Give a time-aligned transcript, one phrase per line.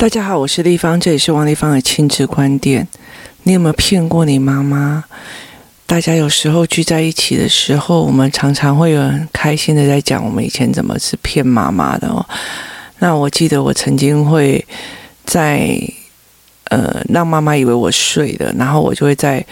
[0.00, 2.88] 大家好，我是丽芳，这里是王立芳的亲子观点。
[3.42, 5.04] 你有没有骗过你妈妈？
[5.84, 12.24] 大家有时候聚在一起的时候，我们常常会有很开心的在讲我们以前怎么是骗妈妈的哦。
[13.00, 14.64] 那我记得我曾经会
[15.26, 15.78] 在
[16.70, 19.44] 呃让妈妈以为我睡了，然后我就会在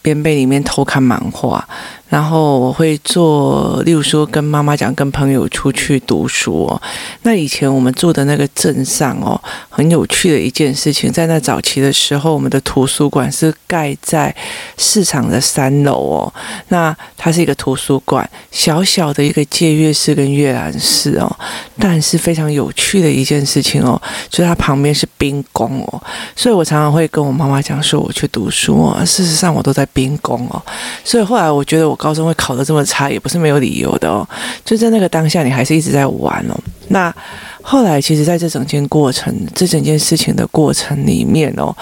[0.00, 1.68] 边被里面偷看漫画。
[2.10, 6.82] 然后我会做，例如说跟妈妈讲，跟朋友出去读书哦。
[7.22, 14.34] 那以前我们住的那个镇上哦，很有趣的一件事情，在那早期的时候，我们的图书馆是盖在
[14.76, 16.34] 市场的三楼哦。
[16.66, 21.30] 那它是一个图书馆，小小的一个借阅室跟阅览室哦。
[21.78, 26.02] 但是非常有趣的一件事情哦，就是它旁边是兵工哦。
[26.34, 29.00] 所以我常常会跟我妈妈讲说，我去读书哦。
[29.06, 30.60] 事实上，我都在兵工哦。
[31.04, 31.99] 所以后来我觉得我。
[32.00, 34.26] 高中会考得这么差，也不是没有理由的哦。
[34.64, 36.58] 就在那个当下，你还是一直在玩哦。
[36.88, 37.14] 那
[37.60, 41.76] 后来，其实在这整件过程、这整件事情的过程里面哦，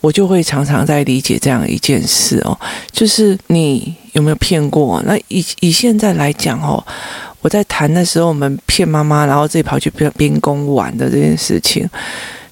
[0.00, 2.56] 我就会常常在理解这样一件事哦，
[2.92, 5.02] 就是你有没有骗过？
[5.04, 6.82] 那以以现在来讲哦，
[7.42, 11.86] 我在谈的时候，我们骗妈妈，然后自己跑去兵兵工玩的这件事情，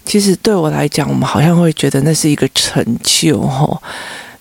[0.05, 3.81] 其实对我来讲，我们好像会觉得那是一个成就哦。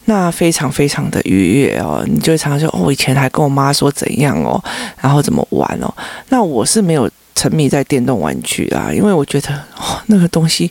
[0.06, 4.62] 那非常非常的愉悦哦，你就会常常说哦，我以前还跟我妈说怎样哦，
[5.00, 5.94] 然后怎么玩哦。
[6.30, 10.70] 那我是没有沉迷在电动玩具啊，因为我觉得哦，那个东西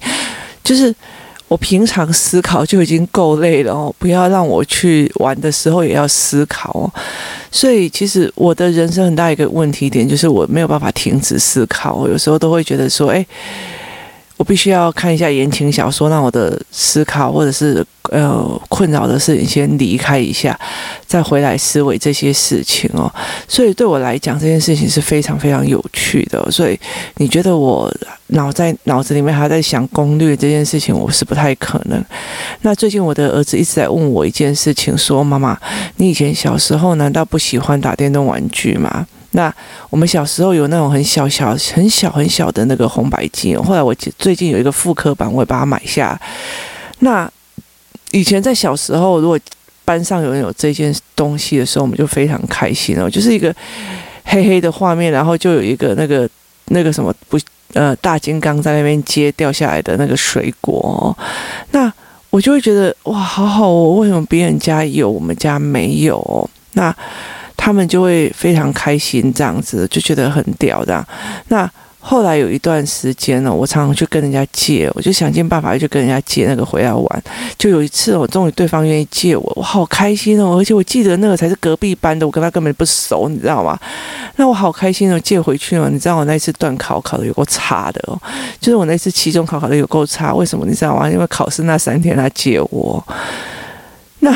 [0.65, 0.95] 就是
[1.47, 6.93] 我平常思考就已经够累了哦，不要让我去玩的时候也要思考哦。
[7.53, 13.25] 所以其实我的人生很大一个问题点就是我没有办法停止思考，我有时候都会觉得说，哎。
[14.41, 20.59] 我必须要看一下言情小说，让我的思考或者是呃困扰的事情先离开一下，
[21.07, 23.13] 再回来思维这些事情哦。
[23.47, 26.51] 所以对我来讲，这件事情是非常非常有趣的。
[26.51, 26.81] 所以
[27.19, 27.95] 你觉得我
[28.29, 32.03] 脑在脑子里面还在想攻略这件事情，我是不太可能。
[32.63, 35.61] 那最近我的儿子一直在问我一件事情，说：“妈妈，
[35.97, 39.55] 你以前小时候难道不喜欢打电动玩具吗？”那
[39.91, 46.21] 我们小时候有那种很小小、很小很小的那个红白机，后来我最近有一个复刻版，我也把它买下。
[46.99, 47.31] 那
[48.11, 49.39] 以前在小时候，如果
[49.85, 53.55] 班上有人有这件东西的时候，我们就非常开心哦，就是一个
[54.25, 56.29] 黑黑的画面，然后就有一个那个
[56.67, 57.39] 那个什么不
[57.75, 61.17] 呃大金刚在那边接掉下来的那个水果，
[61.71, 61.93] 那
[62.31, 66.51] 我就会觉得哇，好好哦，为什么别人家有，我们家没有？
[66.73, 66.93] 那。
[67.63, 71.07] 他们就会非常开心，这样子就觉得很屌这样。
[71.49, 77.23] 那后来有一段时间呢，我常常去跟人家借，我就想尽办法去跟人家借那个回来玩。
[77.59, 80.57] 就有一次，我终于对方愿意借我，我好开心哦！
[80.57, 83.79] 而且我记得那个才是隔壁班的，我跟他根本不熟，你知道吗？
[84.37, 85.91] 那我好开心哦，借回去了。
[85.91, 88.19] 你知道我那次段考考的有够差的哦，
[88.59, 90.35] 就是我那次期中考考的有够差。
[90.35, 91.11] 为什么你知道吗？
[91.11, 93.07] 因为考试那三天他借我，
[94.21, 94.35] 那。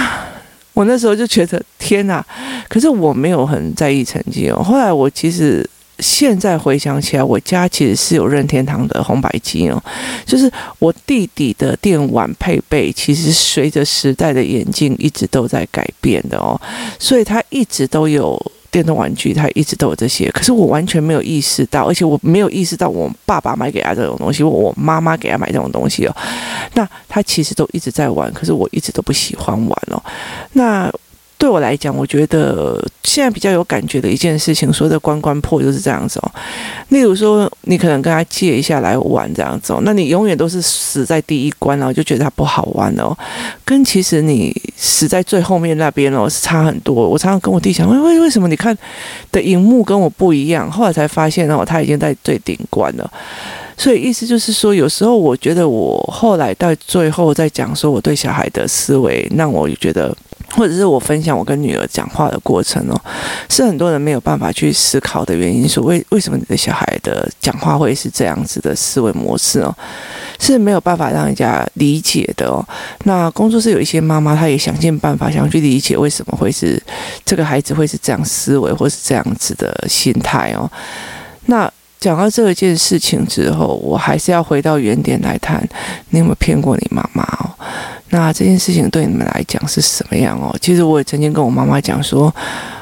[0.75, 2.23] 我那时候就觉得天哪，
[2.69, 4.63] 可是我没有很在意成绩哦。
[4.63, 5.67] 后来我其实
[6.01, 9.83] 现在回想起来，我家其实是有任天堂的红白机哦，
[10.27, 16.61] 就是我弟弟的电玩配备，其实随着时代的眼镜一直都在改变的哦，
[16.99, 18.41] 所以他一直都有。
[18.75, 26.17] 电动玩具，他一直都有这些，可是我完全没有意识到，而且我没有意识到我爸爸买给他这种东西，我妈妈给他买这种东西哦。
[26.73, 30.03] 那他其实都一直在玩，可是我一直都不喜欢玩哦。
[30.55, 30.93] 那。
[31.45, 36.33] 对我来讲，我觉得现在比较有感觉的一件事情，说的关关破就是这样子哦。
[36.89, 43.15] 例如说，你可能跟他借一下来玩这样子哦，那你永远都是死在第一关，然后就觉得它不好玩哦。
[43.63, 47.07] 跟其实你死在最后面那边哦，是差很多。
[47.07, 48.75] 我常常跟我弟讲，为为为什么你看
[49.31, 50.71] 的荧幕跟我不一样？
[50.71, 53.13] 后来才发现哦，他已经在最顶关了。
[53.77, 60.17] 所以意思就是说，有时候我觉得我后来到最后在讲说我对小孩的思维，让我觉得。
[60.55, 63.01] 或者是我分享我跟女儿讲话的过程哦，
[63.49, 65.69] 是很多人没有办法去思考的原因。
[65.69, 69.75] 说为为什么你的小孩的讲话会是这样子的思维模式哦，
[70.39, 72.65] 是没有办法让人家理解的哦。
[73.05, 76.81] 那工作室有一些妈妈，她也想尽办法想去理解为什么会是
[77.25, 80.71] 这个孩子会是这样思维或是这样子的心态哦。
[81.47, 81.71] 那
[82.05, 85.67] 讲到这件事情之后，我还是要回到原点来谈，
[86.11, 87.49] 你有没有骗过你妈妈哦？
[88.11, 90.55] 那这件事情对你们来讲是什么样哦？
[90.61, 92.27] 其实我也曾经跟我妈妈讲说，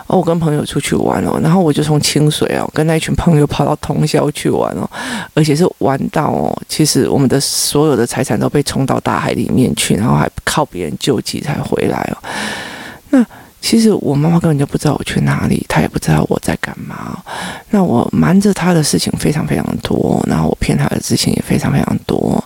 [0.09, 4.91] 哦，我跟朋友出去玩哦，然后我就从清水哦，跟那群朋友跑到通宵去玩哦，
[5.35, 12.19] 而且是玩到哦，其实我们的所有的财产都被冲到大海里面去，然后还靠别人救济才回来哦。
[13.11, 13.25] 那
[13.63, 17.23] 其实我妈妈根本就不知道我去哪里，她也不知道我在干嘛。
[17.71, 22.45] 那我瞒着她的事情非常非常多，然后我骗她的事情也非常非常多。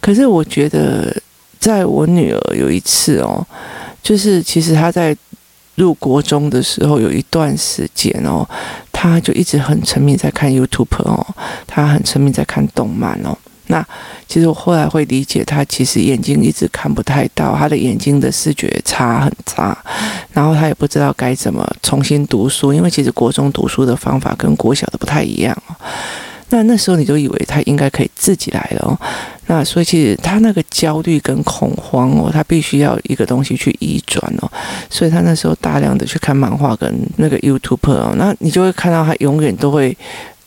[0.00, 1.16] 可是我觉得，
[1.60, 3.46] 在我女儿有一次哦，
[4.02, 5.16] 就是其实她在
[5.76, 8.46] 入国中的时候，有一段时间哦，
[8.90, 11.24] 她就一直很沉迷在看 YouTube 哦，
[11.66, 13.38] 她很沉迷在看动漫哦。
[13.68, 13.86] 那
[14.26, 19.76] 其实我后来会理解，他其实眼睛一直看不太到，他的眼睛的视觉差很差，
[20.32, 25.76] 然后他也不知道该怎么重新读书，因为其实国中读书的方法跟国小的不太一样哦。
[26.50, 28.98] 那那时候你就以为他应该可以自己来了哦，
[29.48, 34.50] 那所以其实他那个焦虑跟恐慌哦，他必须要一个东西去移转哦，
[34.88, 39.94] 所以他那时候大量的去看漫画跟那个 YouTube 哦，那你就会看到他永远都会。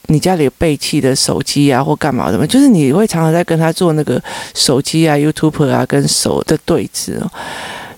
[0.08, 2.46] 你家里有备弃的手机啊，或干嘛的吗？
[2.46, 4.22] 就是你会常常在跟他做那个
[4.54, 7.32] 手机啊、YouTube 啊跟手的对峙哦。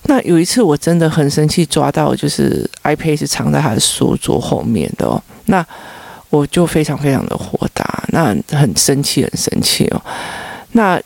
[0.04, 5.20] 那有一次我真的很生气，抓到就是 iPad 是藏在他的书桌后面的哦。
[5.46, 5.64] 那
[6.30, 10.02] 我就非常非常的火大，那很生气，很生气哦。
[10.72, 11.00] 那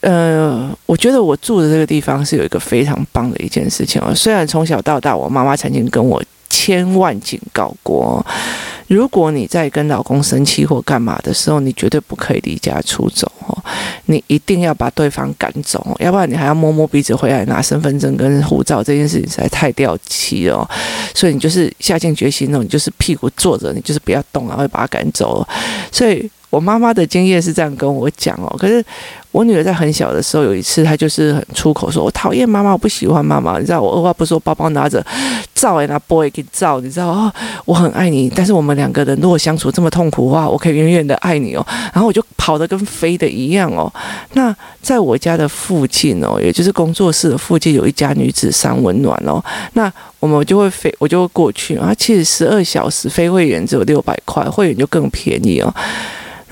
[0.00, 4.12] 呃，我觉得我住的这个地方是有一个非常棒的一件事情哦。
[4.12, 8.24] 虽然从小到大，我妈妈曾经跟我千万警告过。
[8.86, 13.56] 如果你在跟老公生气或干嘛的时候，你绝对不可以离家出走哦，
[14.06, 20.68] 你一定要把对方赶走，要不然你还要摸摸鼻子回来拿身份证跟护照，这件事情实在太掉漆了。
[21.14, 25.46] 所以你就是下定决心哦，你就是屁股坐着，你就是不要动，然后把他赶走。
[25.90, 26.30] 所以。
[26.52, 28.84] 我妈妈的经验是这样跟我讲哦，可是
[29.30, 35.02] 我女儿在很小的时候有一次，她就是很出口说：“我讨厌妈妈，我不喜欢妈妈。”你知道，我二话不说，包包拿着，
[35.54, 37.32] 照哎拿 boy 给照，你知道哦，
[37.64, 41.66] 我很爱你，但是我们两个人如果相处这么痛苦的话，我可以远远的爱你哦。
[41.94, 43.90] 然后我就跑得跟飞的一样哦。
[44.34, 49.42] 那在我家的附近哦，也就是工作室的附近，有一家女子三温暖哦。
[49.72, 49.90] 那
[50.20, 51.94] 我们就会飞，我就会过去啊。
[51.96, 55.74] 其实十二小时非会员只有六百块，会员就更便宜哦。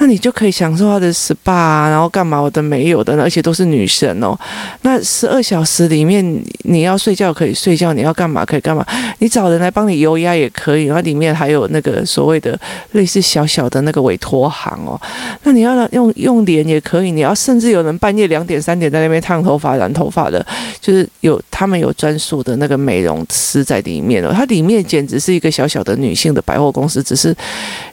[0.03, 4.35] 那你就可以享受他的 SPA 啊，然后干嘛我都没有的，而且都是女生哦。
[4.81, 6.25] 那十二小时里面，
[6.63, 8.83] 你要睡觉可以睡觉，你要干嘛可以干嘛，
[9.19, 10.87] 你找人来帮你油压也可以。
[10.87, 12.59] 然后里面还有那个所谓的
[12.93, 14.99] 类似小小的那个委托行哦。
[15.43, 20.45] 那你要用用脸也可以，你要甚至有人半夜两点三点在那边烫头发染头发的，
[20.81, 24.33] 就是有他们有专属的那个美容师在里面哦。
[24.35, 27.37] 它里面简直是一个小小的女性的百货公司，只是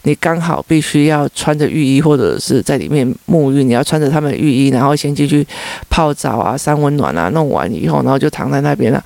[0.03, 1.96] 你刚好必须要穿着浴衣。
[2.01, 5.45] 或者是在里面沐浴，你要穿着他们的浴衣，然后先进去
[5.89, 9.03] 泡澡啊、三温暖啊，弄完以后，然后就躺在那边了。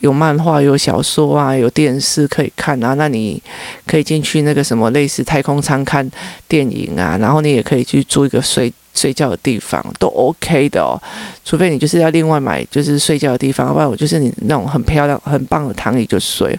[0.00, 2.94] 有漫画、有小说啊，有电视可以看啊。
[2.94, 3.42] 那你
[3.86, 6.08] 可以进去那个什么类似太空舱看
[6.46, 11.00] 电影啊，然后你也可以去租一个睡睡觉的地方，都 OK 的哦。
[11.44, 16.58] 除非你就是要另外买，就是睡觉的地方，不然我就是你那种很漂亮、很棒的躺椅就睡。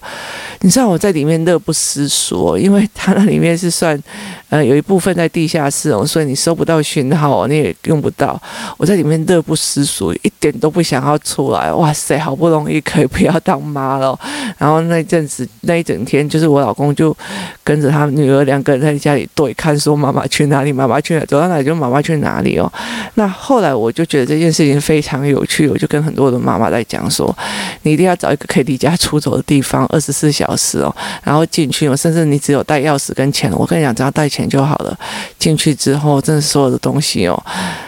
[0.62, 4.02] 你知道我在里面乐不思蜀，因为它那里面是算，
[4.50, 8.42] 呃，有一部分在地下室哦，所以你收不到讯号，你也用不到。
[8.78, 11.72] 我在里面乐不思蜀，一点都不想要出来。
[11.72, 14.18] 哇塞，好不容易可以不要当妈了。
[14.58, 17.16] 然后那一阵子那一整天，就是我老公就
[17.64, 22.72] 跟着他女儿两个人在家里对看，说妈妈去哪里，妈妈去哪，走到哪里就妈妈去哪哪里哦。
[23.16, 24.78] 那后来我就觉得这件事情。
[24.88, 27.36] 非常有趣，我就跟很多的妈妈在讲说，
[27.82, 34.98] 你一定要找一个可以离家出走的地方，二十四小时哦，然后进去哦，甚至你只有带钥匙跟钱，我跟你讲，只要带钱就好了。
[35.38, 37.44] 进去之后，真的所有的东西哦，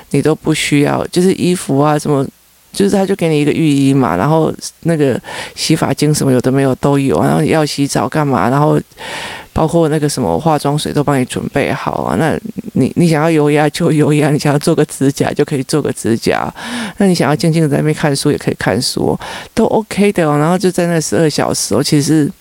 [0.10, 2.26] 你都不需要，就是衣服啊什么，
[2.72, 5.20] 就是他就给你一个浴衣嘛，然后那个
[5.56, 8.80] 洗发精什么有的没有都有，然后你要洗澡干嘛，然后。
[9.52, 12.40] 包括那个什么化妆水都帮你准备好啊，那
[12.74, 16.48] 你你想要油压就油压，你想要做个指甲就可以做个指甲，
[16.96, 19.20] 那你想要静静的在那边看书也可以看书，
[19.54, 20.38] 都 OK 的哦。
[20.38, 22.32] 然后就在那十二小时哦，其实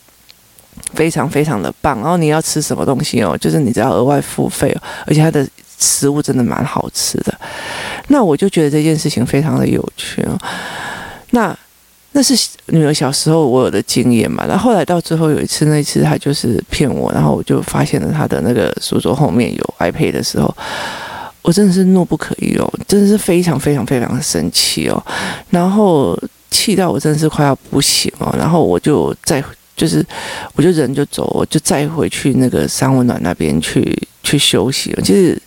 [0.95, 1.99] 非常非常的棒。
[1.99, 5.45] 然后你要吃什么东西哦，就是你只要额外付费哦，而且它的
[5.81, 7.37] 食物真的蛮好吃的。
[8.09, 10.39] 那我就觉得这件事情非常的有趣哦。
[11.31, 11.57] 那。
[12.13, 12.35] 那是
[12.69, 20.53] 女儿小时候我有的经验嘛，然后后来到最后有一次，那一次她就是骗我，然后我就发现了她的那个书桌后面有 iPad 的时候，
[21.43, 25.01] 我真的是怒不可遏哦，真的是非常非常非常的生气哦，
[25.51, 26.19] 然后
[26.51, 29.45] 气到我真的是快要不行哦，然后我就再
[29.77, 30.05] 就是
[30.55, 35.03] 我就人就走，我就再回去那个三温暖那边去去休息了。
[35.03, 35.41] 其实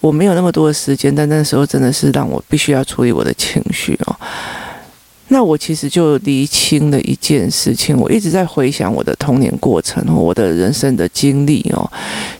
[0.00, 4.16] 我没有那么多的时间，但那时候真的是让我必须要处理我的情绪哦。
[5.28, 11.90] 那我其实就厘清了一件事情，我一直在回想我的童年过程和，我的人生的经历哦。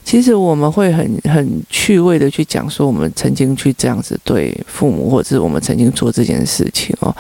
[0.05, 7.13] 其实我们会很很趣味的去讲说，我们曾经去这样子对父母，或者是我们曾经做这件事情哦。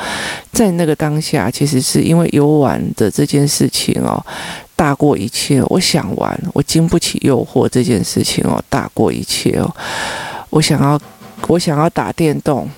[0.52, 4.24] 在那个当下，其实是因为游玩的这件事情哦，
[4.76, 5.60] 大过一切。
[5.64, 9.74] 我想玩，我经不起诱惑这件事情哦，大过一切哦。
[10.50, 11.00] 我想要，
[11.48, 12.70] 我想要打电动。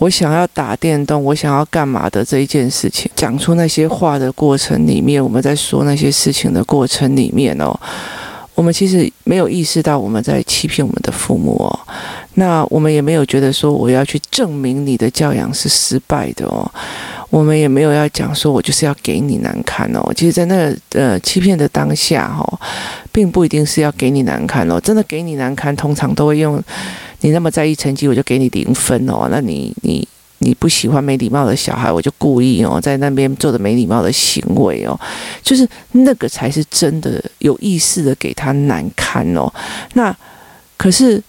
[0.00, 7.76] 我想要打电动，我想要干嘛的这一件事情，讲出那些话的过程里面，我们在说那些事情的过程里面哦，
[8.54, 11.80] 我们其实没有意识到我们在欺骗我们的父母哦，
[12.34, 16.70] 那我们也没有觉得说我要去证明你的教养是失败的哦，
[17.30, 22.60] 我们也没有要讲说我就是要给你难看哦，其实，在那个呃欺骗的当下哦，
[23.12, 26.62] 并不一定是要给你难看哦，真的给你难堪，通常都会用。
[27.20, 29.28] 你那么在意成绩，我就给你零分哦。
[29.30, 30.08] 那你你
[30.38, 34.98] 你不喜欢没礼貌的小孩，我就故意哦，在那边做的没礼貌的行为哦，
[35.42, 39.52] 就是那个才是真的有意识的给他难堪哦。
[39.92, 40.16] 那
[40.78, 41.22] 可是，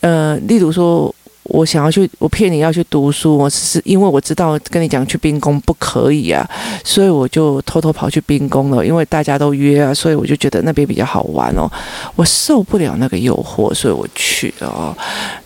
[0.00, 1.14] 呃，例如说。
[1.44, 6.48] 我想要去，我骗你要去读书，我只是因为我知道跟你讲去兵工不可以啊，
[6.84, 8.86] 所以我就偷偷跑去兵工了。
[8.86, 11.68] 因为大家都约啊，所以我就觉得那边比较好玩哦。
[12.14, 14.96] 我受不了那个诱惑，所以我去哦。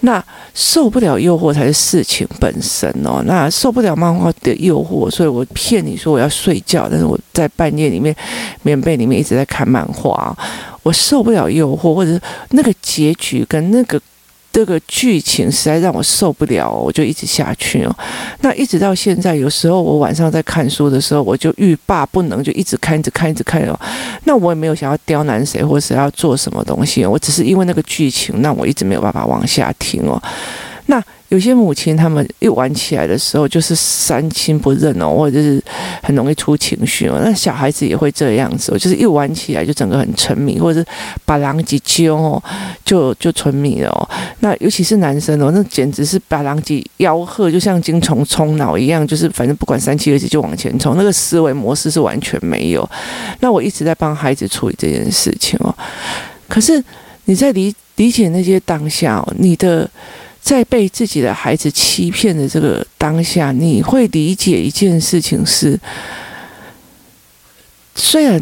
[0.00, 0.22] 那
[0.54, 3.22] 受不了诱惑才是事情本身哦。
[3.24, 8.14] 那受不了漫画的诱惑，所以我骗你说我要睡觉，但是我在半夜里面
[8.62, 10.36] 棉被里面一直在看漫画。
[10.82, 13.98] 我受不了诱惑，或者是那个结局跟那个。
[14.56, 17.94] 这个剧情实在让我受不了，我就一直下去哦。
[18.40, 23.78] 那一直到现在，有时候我晚上在看书的时候，我就欲罢不能，就一直看，一直看，一直看哦。
[24.24, 30.18] 那我也没有想要刁难谁，或是要做什么东西，我只是因为那个剧情，让我一直没有办法往下听哦。
[30.86, 31.04] 那。
[31.28, 35.60] 有些母亲，他们一玩起来的时候，就是三亲不认哦，或者是
[36.00, 37.20] 很容易出情绪哦。
[37.24, 40.86] 那小孩子也会这样子，就是一玩起来就整个很沉迷，或者是
[41.24, 42.42] 把狼给揪哦，
[42.84, 44.08] 就就沉迷了哦。
[44.38, 52.88] 那尤其是男生哦，那简直是把狼给吆喝，就像精虫冲脑一样，就是反正不管三七二十一就往前冲，那个思维模式是完全没有。
[53.40, 55.74] 那我一直在帮孩子处理这件事情哦。
[56.48, 56.80] 可是
[57.24, 59.90] 你在理理解那些当下哦，你的。
[60.46, 65.76] 在被自己的孩子欺骗的这个当下，你会理解一件事情是：
[67.96, 68.40] 虽然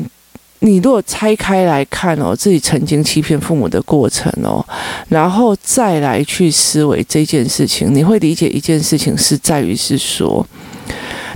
[0.58, 4.62] 你如果拆开来看哦，自己曾经欺骗父母的过程哦，
[5.08, 10.46] 然后再来去思维这件事情，你会理解一件事情是在于是说，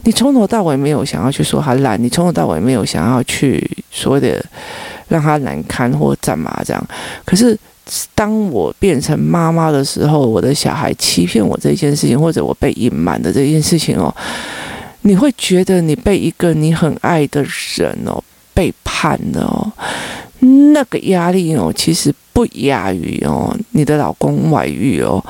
[0.05, 4.45] 你从头到尾没有想要去说他烂，你从头到尾没有想要去所谓的
[5.09, 6.89] 让他难堪或干嘛这样，
[7.25, 7.59] 可是。
[8.15, 14.15] 当我变成妈妈的时候，我的小孩欺骗我这件事情，或者我被隐瞒的这件事情哦，
[15.03, 17.45] 你会觉得你被一个你很爱的
[17.77, 18.23] 人哦
[18.55, 19.73] 背叛了哦，
[20.73, 25.25] 那个压力哦，其实不亚于哦你的老公外遇哦，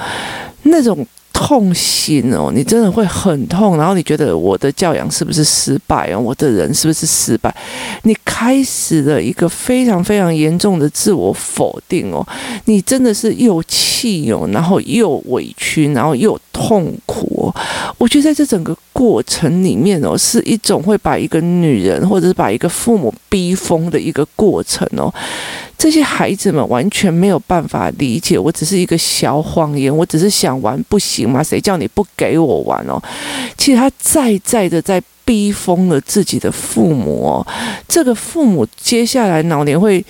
[0.62, 1.06] 那种。
[1.38, 6.18] 痛心哦，你真的会很痛，然后你觉得我的教养是不是失败哦？
[6.18, 7.54] 我的人是不是失败？
[8.02, 12.26] 你开始了一个非常非常严重的自我否定哦，
[12.64, 17.54] 你真的是又气哦，然后又委屈，然后又痛苦哦。
[17.98, 25.14] 我觉得在这整个过程里面哦，是一种会把一个女人或者是把一个父母逼疯的一个过程哦。
[25.78, 31.40] 这些孩子们完全没有办法理解，我只是一个小谎言，我只是想玩，不行吗？
[31.40, 33.00] 谁叫你不给我玩哦？
[33.56, 37.46] 其实他在在的在逼疯了自己的父母哦。
[37.86, 40.04] 这个父母接下来老年会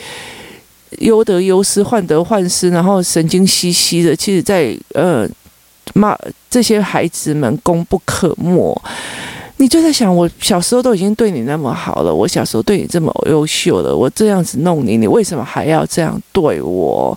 [1.00, 4.16] 忧得忧失，患得患失，然后神经兮兮的。
[4.16, 5.28] 其实在，在呃
[5.92, 6.16] 骂
[6.48, 8.82] 这些孩子们功不可没。
[9.60, 17.16] 你就在想，我小时候都已经对你那么好了，我小时候对你这么优秀了，我这样子弄你，你为什么还要这样对我？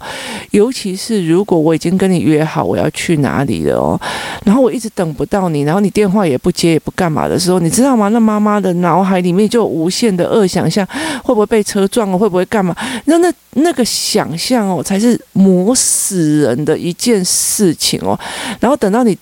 [0.50, 4.02] 尤其是如果我已经跟你约好我要去哪里了哦，
[4.44, 8.08] 然后我一直等不到你，然后你电话也不接也不干嘛的时候，你知道吗？
[8.10, 10.86] 那妈妈的脑海里面就无限的恶想象，
[11.24, 12.18] 会不会被车撞了？
[12.18, 12.76] 会不会干嘛？
[13.06, 18.20] 那那那个想象哦，才是磨死人的一件事情哦。
[18.60, 19.16] 然后等到你。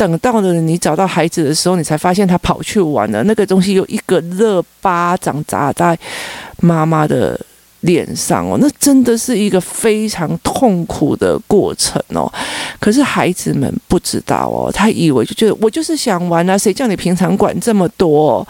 [0.00, 3.22] 等到了你找到孩子的时候，你才发现他跑去玩了。
[3.24, 5.98] 那个东西有一个热巴掌砸在
[6.60, 7.38] 妈妈的
[7.80, 12.32] 脸上哦，那真的是一个非常痛苦的过程哦。
[12.78, 18.46] 可是孩子们不知道哦，他以为就觉得我就是想玩啊，谁叫你平常管这么多？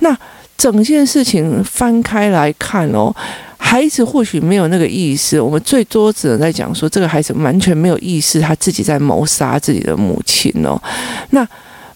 [0.00, 0.16] 那
[0.56, 3.14] 整件事情翻开来看哦。
[3.58, 10.80] 孩子或许没有那个意识，我们最多只能在讲说，这个孩子完全没有意识，他自己在谋杀自己的母亲哦。
[11.30, 11.44] 那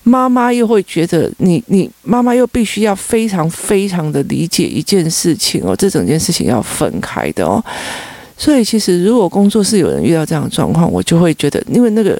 [0.02, 7.62] 妈妈又会觉得你你妈妈又必须要非常非常的理解一件事情哦，这整件事情要分开的哦。
[8.40, 12.18] 所以，其实如果工作室有人遇到这样的状况，我就会觉得，因为那个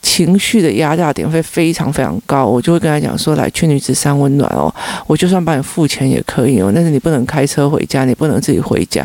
[0.00, 4.72] 情绪的压榨点会非常非常高，我就会跟他讲说：“来，去女子三温暖哦，
[5.08, 9.04] 我就算帮你付钱也可以哦，但是你不能开车回家，你不能自己回家，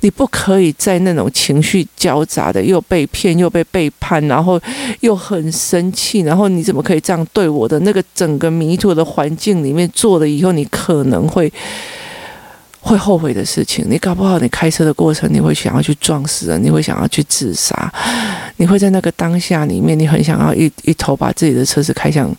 [0.00, 4.60] 你不可以在那种情绪交杂的，又被骗又被背叛，然后
[5.02, 11.52] 又很生气，然后你怎么可以这样对我的那个整个迷途的环境里面做了以后，你可能会。”
[12.80, 17.92] 会后悔的事情，你搞不好你开车的过程，你会想要去撞死人，你会想要去自杀，
[18.56, 22.34] 你会在那个当下里面，你很想要一一头把自己的车子开向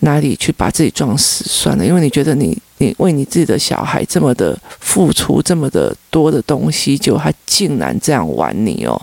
[0.00, 9.00] 哪里去，把自己撞死算了，因为你觉得你你为你自己的小孩这么的付出这么的多的东西，就他竟然这样玩你哦。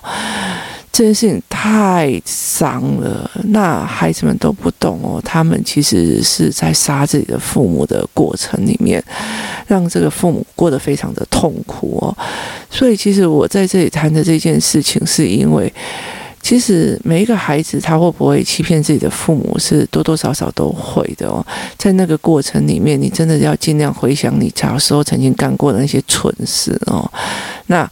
[0.97, 5.21] 这件事情太伤了，那孩子们都不懂哦。
[5.23, 9.03] 他们其实是在杀自己的父母的过程里面，
[9.67, 12.17] 让这个父母过得非常的痛苦哦。
[12.71, 15.71] 所以，其实我在这里谈的这件事情，是因为
[16.41, 21.45] 其实每一个孩子他会不会欺骗自己的父母，是多多少少都会的哦。
[21.77, 27.07] 在那个过程里面，你真的要尽量回想你小时候曾经干过的那些蠢事哦。
[27.67, 27.87] 那。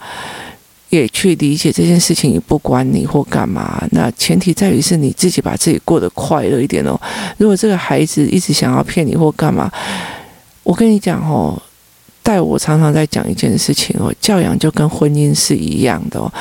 [0.90, 7.00] 也去理解这件事情也不关你或干嘛，那前提在于是你自己把自己过得快乐一点哦。
[7.38, 9.70] 如果这个孩子一直想要骗你或干嘛，
[10.64, 11.62] 我跟你讲哦，
[12.24, 16.32] 带我常常在讲一件事情哦，教养就跟婚姻是一样的哦。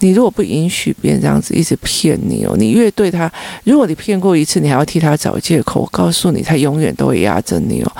[0.00, 3.32] 你如果不允许别人这样子一直骗你哦，你越对他，
[3.64, 7.92] 如果你骗过一次，你还要替他找借口，我告诉你，他永远都会压着你哦。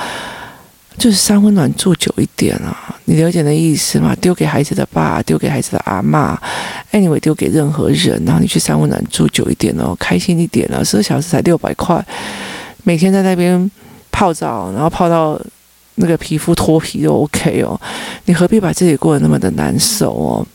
[0.98, 4.14] 就是三温暖住久一点啊，你了解那意思吗？
[4.20, 6.38] 丢给孩子的爸，丢给孩子的阿妈
[6.92, 12.04] ，anyway，丢给任何人，然后你去三温暖住久一点哦，开心一点了，十二小时才六百块，
[12.84, 13.70] 每天在那边
[14.10, 15.40] 泡澡，然后泡到
[15.96, 17.80] 那个皮肤脱皮都 OK 哦，
[18.26, 20.46] 你何必把自己过得那么的难受哦？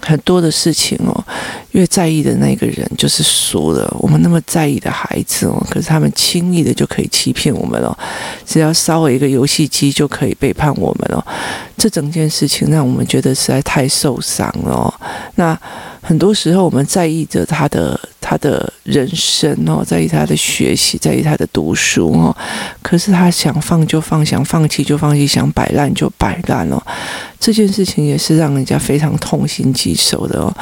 [0.00, 1.24] 很多的事情哦，
[1.72, 3.88] 越在意的那个人就是输了。
[3.98, 7.96] 我们那么在意的孩子哦，可是他们轻易的就可以欺骗我们了。
[8.44, 11.24] 只要稍微一个游戏机就可以背叛我们了。
[11.76, 14.92] 这整件事情让我们觉得实在太受伤了。
[15.34, 15.58] 那
[16.00, 17.98] 很多时候我们在意着他的。
[18.28, 22.36] 他的人生哦，在意他的学习，在意他的读书哦。
[22.86, 26.80] 可是他想放就放，想放弃就放弃，想摆烂就摆烂哦。
[27.40, 30.52] 这件事情也是让人家非常痛心疾首的哦。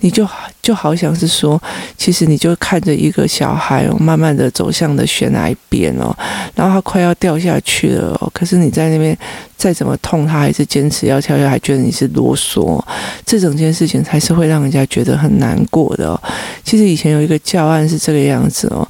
[0.00, 0.26] 你就
[0.62, 1.60] 就好像是说，
[1.96, 6.14] 其实你就看着一个小孩哦，慢慢的走向的悬崖边哦，
[6.54, 8.30] 然后他快要掉下去了哦。
[8.32, 9.16] 可是你在那边
[9.56, 12.82] 再怎么痛，他还是坚持要跳下，还觉得你是啰嗦。
[13.24, 16.22] 这整件事情才是会让人家觉得很难过的哦。
[16.64, 17.16] 其实以前。
[17.16, 18.86] 有一个教案是这个样子哦，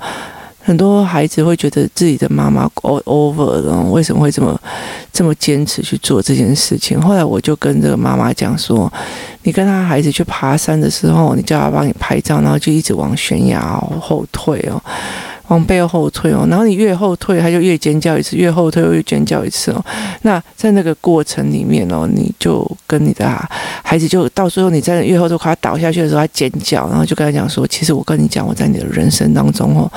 [0.66, 4.60] 很多孩子会觉得自己的妈妈 over 了，为什么会这么
[5.12, 7.00] 这么坚持去做这件事情？
[7.00, 8.92] 后来我就跟这个妈妈讲说，
[9.46, 13.60] 你跟他孩子去爬山的时候，你叫他帮你拍照，然后就一直往悬崖
[14.00, 14.82] 后退哦。
[15.46, 19.80] 往背后退哦，然后你越后退，他就越尖叫一次；越后退，又越尖叫一次哦。
[20.22, 23.24] 那在那个过程里面哦，你就跟你的
[23.84, 29.88] 孩子，就到最后你在越后退，快要倒下去的时候，他尖叫，然后就跟他讲说：“其实我跟你讲，我在你的人生当中哦，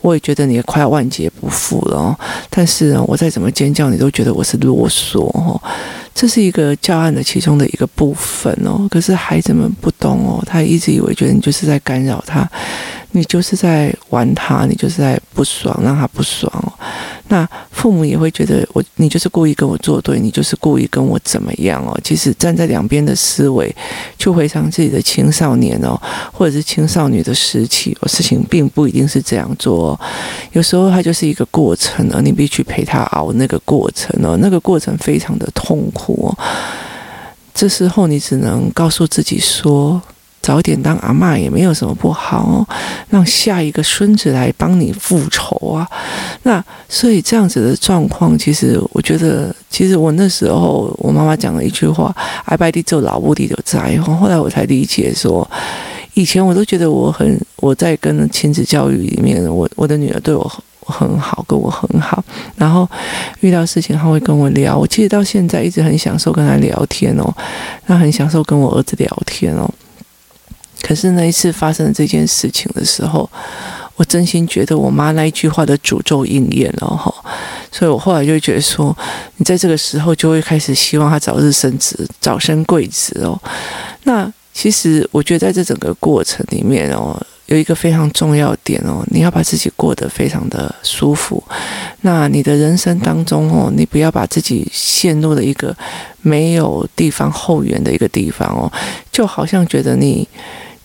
[0.00, 2.16] 我也觉得你快要万劫不复了哦。
[2.50, 5.62] 但是呢，我再怎么尖叫，你都觉得我是啰嗦哦。”
[6.16, 8.88] 这是一个教案的其中的一个部分哦。
[8.90, 12.50] 可是孩子们不懂哦，他一直以为觉得你就是在干扰他。
[13.12, 16.72] 你就是在玩他，你就是在不爽，让他不爽哦。
[17.28, 21.98] 那父母也会觉得我，你就是故意跟我作对，你就是故意跟我怎么样哦。
[22.04, 23.74] 其实站在两边的思维，
[24.18, 26.00] 去回想自己的青少年哦，
[26.32, 30.00] 或者是青少女的时期哦，事情并不一定是这样做哦。
[30.52, 36.38] 有时候它就是一个过程哦，你必须陪他熬那个过程哦，那个过程非常的痛苦哦。
[37.52, 40.00] 这时候你只能告诉自己说。
[40.46, 42.64] 早点当阿嬷也没有什么不好哦，
[43.10, 45.84] 让下一个孙子来帮你复仇啊。
[46.44, 52.14] 那所以这样子的状况，其实我觉得，其实我那时候我妈妈讲了一句话
[52.46, 55.50] ：“爱拜地做老母的就在。”后来我才理解说，
[56.14, 62.22] 以前我都觉得我很我在跟亲子教育里面，我我的女儿对我很好，跟我很好，
[62.54, 62.88] 然后
[63.40, 64.78] 遇到事情她会跟我聊。
[64.78, 67.34] 我其实到现在一直很享受跟她聊天哦，
[67.86, 69.68] 那很享受跟我儿子聊天哦。
[70.86, 73.28] 可是那一次发生这件事情的时候，
[73.96, 77.12] 我真心觉得我妈那一句话的诅咒应验了哈，
[77.72, 78.96] 所以我后来就觉得说，
[79.38, 83.36] 你在这个时候就会开始希望她早日升职，早生贵子哦。
[84.04, 91.42] 那其实我觉得在这整个过程里面哦，有一个非常重要点哦，你要把自己过得非常的舒服。
[92.02, 95.76] 那你的人生当中哦，你不要把自己陷入了一个
[96.22, 98.70] 没有地方后援的一个地方哦，
[99.10, 100.28] 就好像觉得你。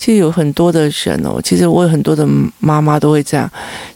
[0.02, 3.48] 其实有很多的人哦，其实我有很多的妈妈都会这样，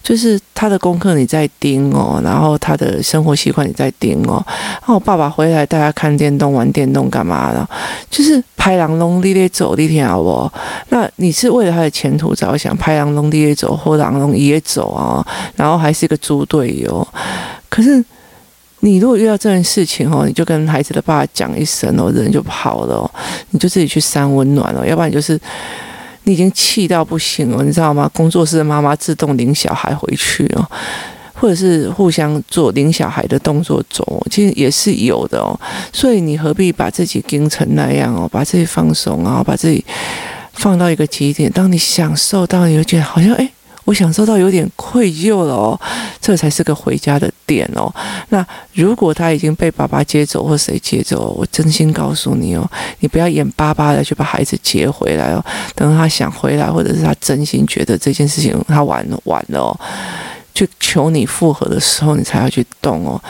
[0.04, 7.68] 就是他的功课你在盯哦，然后他的生活习惯你在盯哦，然后爸爸回来带他看电动、玩电动干嘛的，
[8.08, 10.52] 就是拍狼龙立烈走立天好不？
[10.90, 17.08] 那你是为了他的前途着想，拍狼龙立烈走或狼龙也走啊，然后还是一个猪队友。
[17.68, 18.06] 可是
[18.82, 23.12] 你如果遇到这件事情哦，你就跟孩子的爸爸讲一声哦，人就跑了哦，
[23.50, 25.42] 你就自己去扇温暖了，要不然就是。
[26.26, 28.08] 你已经气到不行了，你知道吗？
[28.14, 30.70] 工作室的妈妈自动领小孩回去哦，
[31.34, 35.58] 或者是互相做领小孩的动作走，其实也是有的哦。
[35.94, 38.30] 所以你何必把自己盯成那样哦？
[38.32, 39.84] 把自己放松，然后把自己
[40.54, 41.52] 放到一个极点。
[41.52, 43.46] 当你享受到有点好像哎。
[43.46, 43.52] 诶
[43.86, 45.80] 我享受到有点愧疚了哦，
[46.26, 47.94] 这才是个回家的点哦。
[48.30, 52.68] 那如果他已经被爸爸接走或谁接走，我真心告诉你哦，
[53.02, 55.46] 你不要眼巴巴的去把孩子接回来哦。
[55.76, 59.80] 等他想回来，或者是他真心觉得这件事情他完了完了哦，
[60.56, 63.22] 去求你复合的时候，你才要去动哦。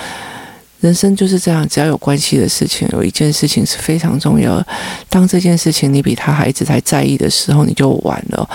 [0.79, 4.65] 人生就是这样，只要有关系的事情，有一件事情是非常重要的。
[5.09, 8.49] 当这件事情你比他孩子还在意的时候，你就完了。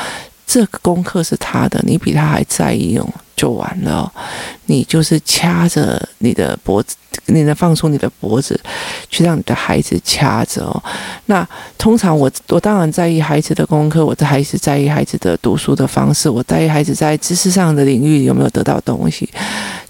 [0.47, 3.07] 这个功课是他的，你比他还在意哦，
[3.41, 4.13] 就完了。
[4.67, 6.95] 你就是掐着你的脖子，
[7.27, 8.61] 你能放松你的脖子，
[9.09, 10.83] 去让你的孩子掐着哦。
[11.25, 11.49] 那
[11.79, 19.29] 通常我我当然在意孩子的功课，我的孩子在意孩子的读书的方式，我在意孩子在知识上的领域有没有得到东西。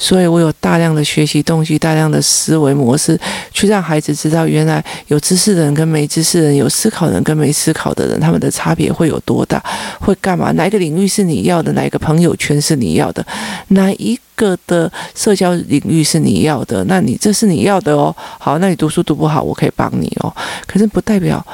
[0.01, 3.21] 所以我有大量的学习东西，大量的思维模式，
[3.53, 9.63] 去让孩子知道原来有知识的人跟没知识的人，有思考的人跟没思考的人，他们的差别会有多大？
[10.01, 10.51] 会干嘛？
[10.53, 11.71] 哪一个领域是你要的？
[11.75, 13.25] 哪一个朋友圈是你要的？
[13.69, 18.17] 哪一个的社交领域是你要的，那你这是你要的哦。
[18.39, 20.35] 好，那你读书读不好，我可以帮你哦。
[20.67, 21.47] 可是不代表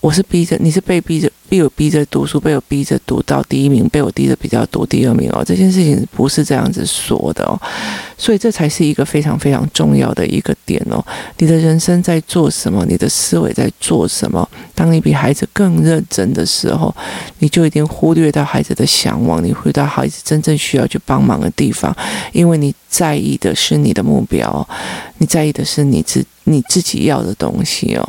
[0.00, 1.30] 我是逼着，你是被逼着。
[1.48, 5.42] 被我逼着读书，被我逼着读到第一名，被我逼着比较读第二名哦。
[5.44, 7.60] 这件事情不是这样子说的哦，
[8.18, 11.04] 所以这才是一个非常非常重要的一个点哦。
[11.38, 12.84] 你的人生在做什么？
[12.86, 14.48] 你的思维在做什么？
[14.74, 16.94] 当你比孩子更认真的时候，
[17.38, 21.96] 你就已经忽略到孩子的向往，你回到孩子真正需要去帮忙的地方，
[22.32, 24.68] 因为你在意的是你的目标，
[25.18, 28.08] 你在意的是你自你自己要的东西哦。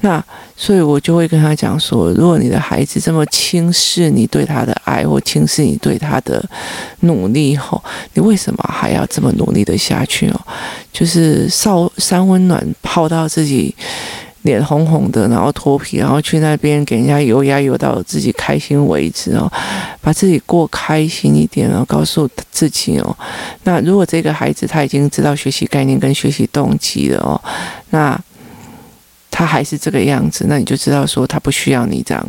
[0.00, 0.22] 那
[0.56, 6.44] 所以我就会跟他讲说，如果你的孩子这么轻视你对他的爱，或轻视你对他的
[7.00, 10.40] 努力，吼，你为什么还要这么努力的下去哦？
[10.92, 13.74] 就是少三温暖泡到自己
[14.44, 19.50] 脸红红的，然后脱皮，然后去那边给人家油压油到自己开心为止哦，
[20.00, 23.16] 把自己过开心一点哦，告诉自己哦。
[23.64, 27.40] 那如果这个孩子他已经知道学习概念跟学习动机了哦，
[27.90, 28.18] 那
[29.30, 32.26] 他还是这个样子，那你就知道说他不需要你这样。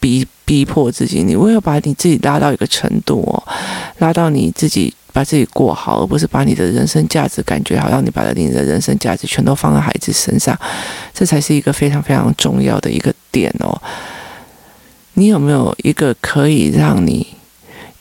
[0.00, 3.42] 逼逼迫自己，你为了把你自己拉到一个程度哦，
[4.00, 10.58] 拉到你自己把自己过好，而不是把你的人生价值感觉好像你把你的人生价值全都放在孩子身上，
[11.14, 13.80] 这才是一个非常非常重要的一个点哦。
[15.12, 17.24] 你有没有一个可以让你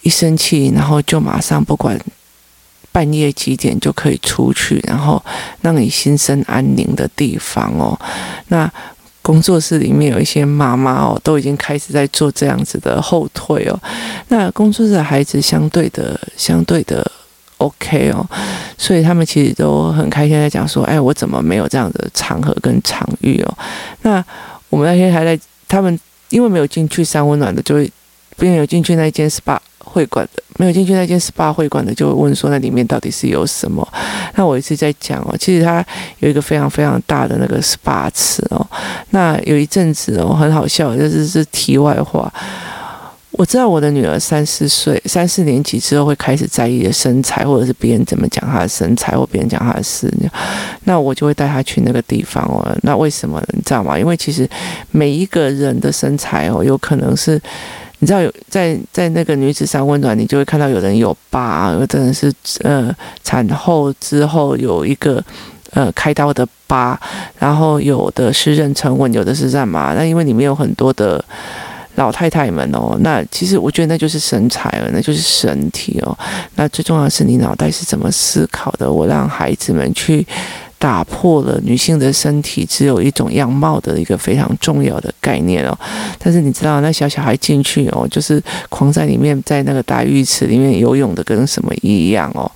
[0.01, 1.99] 一生气，然后就马上不管
[2.91, 5.23] 半夜几点就可以出去，然后
[5.61, 7.97] 让你心生安宁的地方哦？
[8.47, 8.69] 那。
[9.23, 13.79] 工作室里面有一些妈妈哦，都已经开始在做这样子的后退哦。
[14.27, 17.03] 那工作室的孩子相对的、相对的
[17.57, 18.23] OK 哦，
[18.77, 23.57] 所以他们其实都很开心在讲说：“哎，我怎么没有这样的场合跟场域哦？”
[24.03, 24.23] 那
[24.69, 27.91] 我们那天还在，他们因为没有进去三温暖的，就会
[28.37, 29.57] 没有进去那间 SPA。
[29.85, 33.87] 会馆的没有进去那间 SPA 会馆的，就会问说那里面到底是有什么？
[34.35, 35.85] 那我一直在讲哦，其实它
[36.19, 38.65] 有一个非常非常大的那个 SPA 池哦。
[39.09, 42.31] 那有一阵子哦，很好笑，就是是题外话。
[43.31, 50.07] 我知道我的女儿三四岁、三四年级之后会开始在意的身材，或者是别人怎么讲她的身材，或别人讲她的事，
[50.83, 52.77] 那我就会带她去那个地方哦。
[52.83, 53.41] 那为什么？
[53.53, 53.97] 你知道吗？
[53.97, 54.47] 因为其实
[54.91, 57.41] 每一个人的身材哦，有可能是。
[58.03, 62.29] 你知道有在在那个女子三温暖，你就会看到有人有疤，有的人是
[62.61, 65.23] 呃产后之后有一个
[65.71, 66.99] 呃开刀的疤，
[67.39, 69.93] 然后有的是妊娠纹，有的是干嘛？
[69.93, 71.23] 那因为里面有很多的
[71.95, 76.13] 老太太们哦，那其实我觉得那就是身材了，那就是身体哦。
[76.55, 78.91] 那最重要的是你脑袋是怎么思考的？
[78.91, 80.27] 我让孩子们去。
[80.83, 85.79] 打破了女性的身体只有一种样貌的一个非常重要的概念哦。
[86.19, 92.51] 但是你知道，那小小孩进去哦，就是狂在里面，在那个大浴池里面游泳的跟什么一样哦。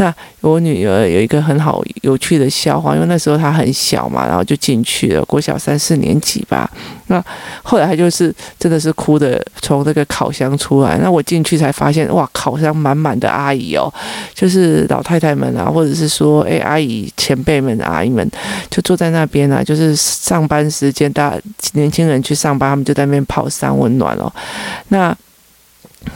[0.00, 6.68] 那我女儿有一个很好有趣的笑话，因为那时候她很小嘛，然后就进去了，国小三四年级吧。
[7.08, 7.22] 那
[7.62, 10.96] 后来她就是真的是哭的从那个烤箱出来。
[11.02, 13.92] 那我进去才发现，哇，烤箱满满的阿姨哦，
[14.32, 18.26] 就是老太太们啊，或者是说，哎，阿姨前辈们、阿姨们
[18.70, 21.38] 就坐在那边啊，就是上班时间，大
[21.74, 24.32] 年轻人去上班，他们就在那边泡三温暖哦。
[24.88, 25.14] 那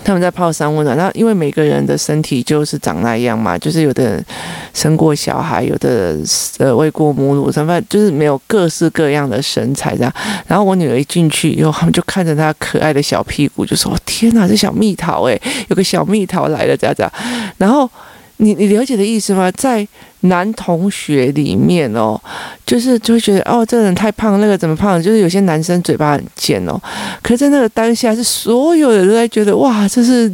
[0.02, 4.24] 他们在泡三温暖，那因为每个人的身体就是长那样嘛，就是有的人
[4.72, 6.16] 生过小孩，有的
[6.58, 10.12] 呃喂过母乳，什么就是没有各式各样的身材这样。
[10.46, 17.12] 然后我女儿一进去以后，他们就看着她可爱的小屁股，就说：“天哪，这小蜜桃哎，有个小蜜桃来了，这样这样。”
[17.58, 17.90] 然后。
[18.38, 19.50] 你你了解的意思吗？
[19.52, 19.86] 在
[20.20, 22.20] 男同学里面哦，
[22.66, 25.00] 就是就会觉得哦，这个人太胖，那个怎么胖？
[25.00, 26.80] 就是有些男生嘴巴很贱哦。
[27.22, 30.32] 可是在那个当下，是所有人都在觉得哇，这是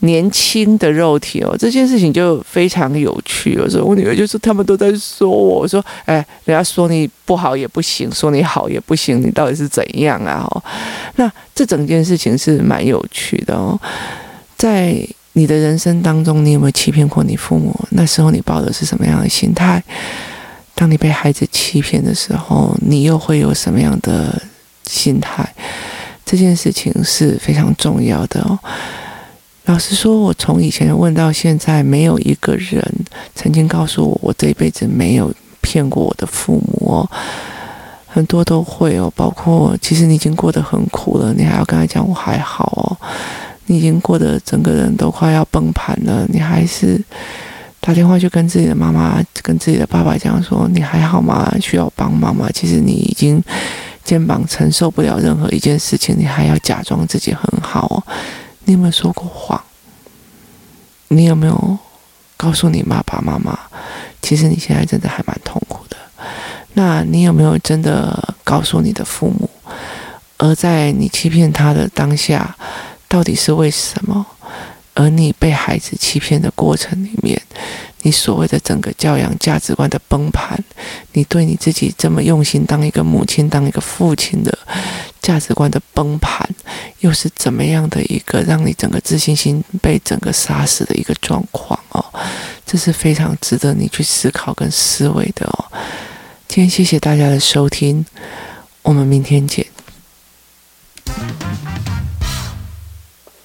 [0.00, 1.56] 年轻的肉体哦。
[1.58, 3.54] 这件事情就非常有趣。
[3.54, 10.46] 有时候我女儿就说，他们都在说我，我说哎，人家说你不好也不行，说你好也不行，你到底是怎样啊？
[10.50, 10.62] 哦，
[11.16, 13.80] 那这整件事情是蛮有趣的哦，
[14.58, 14.94] 在。
[15.34, 17.78] 你的人生当中，你有没有欺骗过你父母？
[17.90, 19.82] 那时候你抱的是什么样的心态？
[20.74, 24.40] 当你被孩子欺骗的时候，你又会有什么样的
[24.86, 25.48] 心态？
[26.24, 28.58] 这件事情是非常重要的哦。
[29.66, 32.80] 老实说，我从以前问到现在，没有一个人
[33.34, 37.10] 曾经告诉我，我这一辈子没有骗过我的父母哦。
[38.06, 42.96] 很多都会哦，包括其实你已经过得很苦了，你还要跟他讲我还好哦。
[43.66, 47.02] 你已经过得整个人都快要崩盘了，你还是
[47.80, 51.52] 打电话去跟自己的妈妈、跟自己的爸爸讲说：“你还好吗？
[51.60, 53.42] 需要帮忙吗？”其实你已经
[54.04, 58.04] 肩膀承受不了任何一件事情，你还要假装自己很好。
[58.64, 59.62] 你有没有说过谎？
[61.08, 61.78] 你有没有
[62.36, 63.58] 告诉你爸爸妈妈，
[64.20, 65.96] 其实你现在真的还蛮痛苦的？
[66.72, 69.48] 那你有没有真的告诉你的父母？
[70.38, 72.56] 而在你欺骗他的当下，
[73.14, 74.26] 到底是为什么？
[74.94, 77.40] 而你被孩子欺骗的过程里面，
[78.02, 80.58] 你所谓的整个教养价值观的崩盘，
[81.12, 84.58] 你对你自己这么用心当一个母亲、当一个父亲的
[85.22, 86.44] 价值观的崩盘，
[86.98, 92.04] 又是怎么样的一个让你整个自信心被整个杀死的一个状况哦？
[92.66, 95.70] 这是非常值得你去思考跟思维的哦。
[96.48, 98.04] 今天谢谢大家的收听，
[98.82, 99.64] 我们明天见。